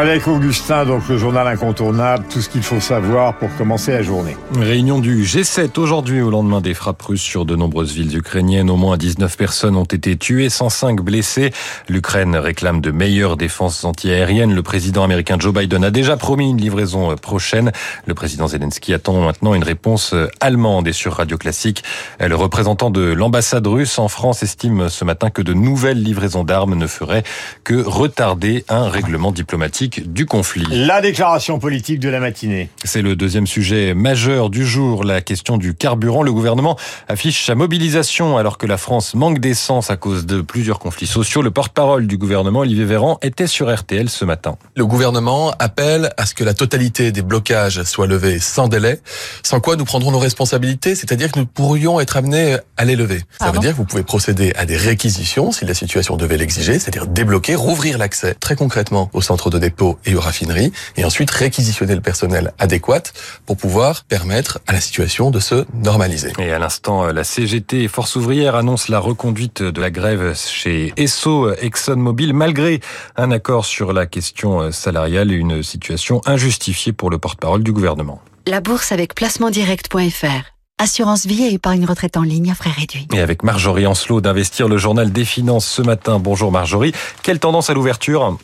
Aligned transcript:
Avec 0.00 0.26
Augustin, 0.28 0.86
donc 0.86 1.06
le 1.10 1.18
journal 1.18 1.46
incontournable, 1.46 2.24
tout 2.30 2.40
ce 2.40 2.48
qu'il 2.48 2.62
faut 2.62 2.80
savoir 2.80 3.36
pour 3.36 3.54
commencer 3.58 3.92
la 3.92 4.02
journée. 4.02 4.34
Réunion 4.58 4.98
du 4.98 5.24
G7 5.24 5.78
aujourd'hui 5.78 6.22
au 6.22 6.30
lendemain 6.30 6.62
des 6.62 6.72
frappes 6.72 7.02
russes 7.02 7.20
sur 7.20 7.44
de 7.44 7.54
nombreuses 7.54 7.92
villes 7.92 8.16
ukrainiennes. 8.16 8.70
Au 8.70 8.76
moins 8.76 8.96
19 8.96 9.36
personnes 9.36 9.76
ont 9.76 9.84
été 9.84 10.16
tuées, 10.16 10.48
105 10.48 11.02
blessées. 11.02 11.52
L'Ukraine 11.90 12.34
réclame 12.34 12.80
de 12.80 12.90
meilleures 12.90 13.36
défenses 13.36 13.84
antiaériennes. 13.84 14.54
Le 14.54 14.62
président 14.62 15.04
américain 15.04 15.36
Joe 15.38 15.52
Biden 15.52 15.84
a 15.84 15.90
déjà 15.90 16.16
promis 16.16 16.48
une 16.48 16.56
livraison 16.56 17.14
prochaine. 17.16 17.70
Le 18.06 18.14
président 18.14 18.46
Zelensky 18.46 18.94
attend 18.94 19.20
maintenant 19.20 19.52
une 19.52 19.64
réponse 19.64 20.14
allemande 20.40 20.88
et 20.88 20.94
sur 20.94 21.12
Radio 21.12 21.36
Classique. 21.36 21.84
Le 22.20 22.34
représentant 22.34 22.88
de 22.88 23.02
l'ambassade 23.02 23.66
russe 23.66 23.98
en 23.98 24.08
France 24.08 24.42
estime 24.42 24.88
ce 24.88 25.04
matin 25.04 25.28
que 25.28 25.42
de 25.42 25.52
nouvelles 25.52 26.02
livraisons 26.02 26.42
d'armes 26.44 26.74
ne 26.74 26.86
feraient 26.86 27.24
que 27.64 27.74
retarder 27.74 28.64
un 28.70 28.88
règlement 28.88 29.30
diplomatique 29.30 29.89
du 29.98 30.26
conflit. 30.26 30.64
La 30.70 31.00
déclaration 31.00 31.58
politique 31.58 31.98
de 31.98 32.08
la 32.08 32.20
matinée. 32.20 32.70
C'est 32.84 33.02
le 33.02 33.16
deuxième 33.16 33.46
sujet 33.46 33.94
majeur 33.94 34.50
du 34.50 34.64
jour, 34.64 35.02
la 35.02 35.20
question 35.20 35.56
du 35.58 35.74
carburant. 35.74 36.22
Le 36.22 36.32
gouvernement 36.32 36.76
affiche 37.08 37.46
sa 37.46 37.54
mobilisation 37.54 38.36
alors 38.36 38.58
que 38.58 38.66
la 38.66 38.76
France 38.76 39.14
manque 39.14 39.40
d'essence 39.40 39.90
à 39.90 39.96
cause 39.96 40.26
de 40.26 40.40
plusieurs 40.40 40.78
conflits 40.78 41.06
sociaux. 41.06 41.42
Le 41.42 41.50
porte-parole 41.50 42.06
du 42.06 42.18
gouvernement, 42.18 42.60
Olivier 42.60 42.84
Véran, 42.84 43.18
était 43.22 43.46
sur 43.46 43.74
RTL 43.74 44.08
ce 44.08 44.24
matin. 44.24 44.56
Le 44.76 44.86
gouvernement 44.86 45.52
appelle 45.58 46.12
à 46.16 46.26
ce 46.26 46.34
que 46.34 46.44
la 46.44 46.54
totalité 46.54 47.12
des 47.12 47.22
blocages 47.22 47.82
soit 47.84 48.06
levée 48.06 48.38
sans 48.38 48.68
délai, 48.68 49.00
sans 49.42 49.60
quoi 49.60 49.76
nous 49.76 49.84
prendrons 49.84 50.12
nos 50.12 50.18
responsabilités, 50.18 50.94
c'est-à-dire 50.94 51.32
que 51.32 51.38
nous 51.38 51.46
pourrions 51.46 52.00
être 52.00 52.16
amenés 52.16 52.56
à 52.76 52.84
les 52.84 52.96
lever. 52.96 53.18
Ça 53.18 53.46
Pardon 53.46 53.60
veut 53.60 53.66
dire 53.66 53.72
que 53.72 53.76
vous 53.78 53.84
pouvez 53.84 54.02
procéder 54.02 54.52
à 54.56 54.66
des 54.66 54.76
réquisitions 54.76 55.52
si 55.52 55.64
la 55.64 55.74
situation 55.74 56.16
devait 56.16 56.36
l'exiger, 56.36 56.78
c'est-à-dire 56.78 57.06
débloquer, 57.06 57.54
rouvrir 57.54 57.98
l'accès 57.98 58.34
très 58.34 58.56
concrètement 58.56 59.10
au 59.12 59.22
centre 59.22 59.50
de 59.50 59.58
dépôt 59.58 59.69
et 60.04 60.14
aux 60.14 60.20
raffineries, 60.20 60.72
et 60.96 61.04
ensuite 61.04 61.30
réquisitionner 61.30 61.94
le 61.94 62.00
personnel 62.00 62.52
adéquat 62.58 63.02
pour 63.46 63.56
pouvoir 63.56 64.04
permettre 64.04 64.60
à 64.66 64.72
la 64.72 64.80
situation 64.80 65.30
de 65.30 65.40
se 65.40 65.64
normaliser. 65.74 66.32
Et 66.38 66.52
à 66.52 66.58
l'instant, 66.58 67.06
la 67.06 67.24
CGT 67.24 67.84
et 67.84 67.88
Force 67.88 68.16
ouvrière 68.16 68.54
annoncent 68.54 68.86
la 68.88 68.98
reconduite 68.98 69.62
de 69.62 69.80
la 69.80 69.90
grève 69.90 70.36
chez 70.36 70.92
Esso 70.96 71.52
ExxonMobil 71.54 72.34
malgré 72.34 72.80
un 73.16 73.30
accord 73.30 73.64
sur 73.64 73.92
la 73.92 74.06
question 74.06 74.72
salariale 74.72 75.32
et 75.32 75.36
une 75.36 75.62
situation 75.62 76.20
injustifiée 76.26 76.92
pour 76.92 77.10
le 77.10 77.18
porte-parole 77.18 77.62
du 77.62 77.72
gouvernement. 77.72 78.20
La 78.46 78.60
bourse 78.60 78.92
avec 78.92 79.14
placementdirect.fr. 79.14 80.50
Assurance 80.78 81.26
vie 81.26 81.44
et 81.44 81.52
épargne 81.52 81.84
retraite 81.84 82.16
en 82.16 82.22
ligne 82.22 82.50
à 82.50 82.54
frais 82.54 82.70
réduits. 82.70 83.06
Et 83.12 83.20
avec 83.20 83.42
Marjorie 83.42 83.86
Ancelot 83.86 84.22
d'Investir 84.22 84.66
le 84.66 84.78
journal 84.78 85.12
des 85.12 85.26
finances 85.26 85.66
ce 85.66 85.82
matin. 85.82 86.18
Bonjour 86.18 86.50
Marjorie. 86.50 86.92
Quelle 87.22 87.38
tendance 87.38 87.68
à 87.68 87.74
l'ouverture? 87.74 88.38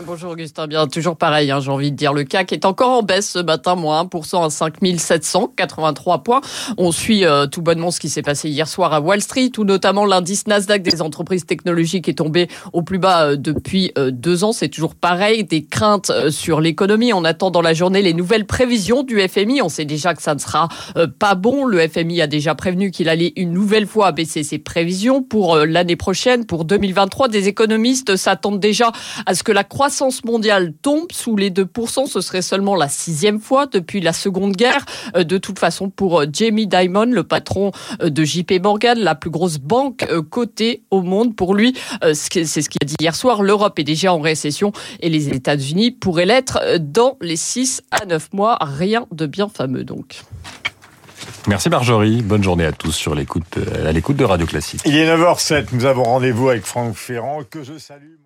Bonjour 0.00 0.30
Augustin, 0.30 0.66
bien 0.66 0.86
toujours 0.86 1.16
pareil, 1.16 1.50
hein, 1.50 1.60
j'ai 1.60 1.70
envie 1.70 1.90
de 1.92 1.96
dire 1.96 2.14
le 2.14 2.24
CAC 2.24 2.52
est 2.54 2.64
encore 2.64 2.88
en 2.88 3.02
baisse 3.02 3.32
ce 3.32 3.38
matin, 3.38 3.74
moins 3.74 4.02
1% 4.02 4.46
à 4.46 4.48
5783 4.48 6.22
points. 6.22 6.40
On 6.78 6.92
suit 6.92 7.26
euh, 7.26 7.46
tout 7.46 7.60
bonnement 7.60 7.90
ce 7.90 8.00
qui 8.00 8.08
s'est 8.08 8.22
passé 8.22 8.48
hier 8.48 8.66
soir 8.66 8.94
à 8.94 9.02
Wall 9.02 9.20
Street, 9.20 9.52
où 9.58 9.64
notamment 9.64 10.06
l'indice 10.06 10.46
Nasdaq 10.46 10.82
des 10.82 11.02
entreprises 11.02 11.44
technologiques 11.44 12.08
est 12.08 12.14
tombé 12.14 12.48
au 12.72 12.80
plus 12.80 12.98
bas 12.98 13.26
euh, 13.26 13.36
depuis 13.36 13.92
euh, 13.98 14.10
deux 14.10 14.44
ans. 14.44 14.52
C'est 14.52 14.70
toujours 14.70 14.94
pareil, 14.94 15.44
des 15.44 15.62
craintes 15.62 16.10
sur 16.30 16.62
l'économie. 16.62 17.12
On 17.12 17.24
attend 17.24 17.50
dans 17.50 17.62
la 17.62 17.74
journée 17.74 18.00
les 18.00 18.14
nouvelles 18.14 18.46
prévisions 18.46 19.02
du 19.02 19.20
FMI. 19.20 19.60
On 19.60 19.68
sait 19.68 19.84
déjà 19.84 20.14
que 20.14 20.22
ça 20.22 20.34
ne 20.34 20.40
sera 20.40 20.68
pas 21.18 21.34
bon. 21.34 21.66
Le 21.66 21.86
FMI 21.86 22.22
a 22.22 22.26
déjà 22.26 22.54
prévenu 22.54 22.90
qu'il 22.90 23.10
allait 23.10 23.34
une 23.36 23.52
nouvelle 23.52 23.86
fois 23.86 24.12
baisser 24.12 24.42
ses 24.42 24.58
prévisions 24.58 25.22
pour 25.22 25.58
l'année 25.58 25.96
prochaine, 25.96 26.46
pour 26.46 26.64
2023. 26.64 27.28
Des 27.28 27.48
économistes 27.48 28.16
s'attendent 28.16 28.60
déjà 28.60 28.90
à 29.26 29.34
ce 29.34 29.42
que 29.42 29.52
la 29.52 29.64
croissance 29.64 29.81
mondiale 30.24 30.72
tombe 30.82 31.10
sous 31.12 31.36
les 31.36 31.50
2%. 31.50 32.06
Ce 32.06 32.20
serait 32.20 32.42
seulement 32.42 32.74
la 32.74 32.88
sixième 32.88 33.40
fois 33.40 33.66
depuis 33.66 34.00
la 34.00 34.12
Seconde 34.12 34.54
Guerre. 34.54 34.84
Euh, 35.16 35.24
De 35.24 35.38
toute 35.38 35.58
façon, 35.58 35.90
pour 35.90 36.20
euh, 36.20 36.26
Jamie 36.32 36.66
Dimon, 36.66 37.06
le 37.06 37.24
patron 37.24 37.72
euh, 38.02 38.10
de 38.10 38.24
JP 38.24 38.62
Morgan, 38.62 38.98
la 38.98 39.14
plus 39.14 39.30
grosse 39.30 39.58
banque 39.58 40.06
cotée 40.30 40.82
au 40.90 41.02
monde, 41.02 41.34
pour 41.34 41.54
lui, 41.54 41.74
c'est 42.14 42.44
ce 42.44 42.68
qu'il 42.68 42.78
a 42.82 42.84
dit 42.84 42.96
hier 43.00 43.14
soir, 43.14 43.42
l'Europe 43.42 43.78
est 43.78 43.84
déjà 43.84 44.12
en 44.12 44.20
récession 44.20 44.72
et 45.00 45.08
les 45.08 45.28
États-Unis 45.30 45.90
pourraient 45.90 46.26
l'être 46.26 46.60
dans 46.78 47.16
les 47.20 47.36
6 47.36 47.82
à 47.90 48.04
9 48.06 48.32
mois. 48.32 48.58
Rien 48.60 49.06
de 49.12 49.26
bien 49.26 49.48
fameux 49.48 49.84
donc. 49.84 50.22
Merci 51.48 51.70
Marjorie. 51.70 52.22
Bonne 52.22 52.42
journée 52.42 52.64
à 52.64 52.72
tous 52.72 52.92
sur 52.92 53.14
l'écoute, 53.14 53.58
à 53.84 53.92
l'écoute 53.92 54.16
de 54.16 54.24
Radio 54.24 54.46
Classique. 54.46 54.82
Il 54.84 54.96
est 54.96 55.06
9h07, 55.06 55.66
nous 55.72 55.84
avons 55.84 56.04
rendez-vous 56.04 56.48
avec 56.48 56.64
Franck 56.64 56.94
Ferrand, 56.94 57.42
que 57.48 57.62
je 57.62 57.78
salue. 57.78 58.22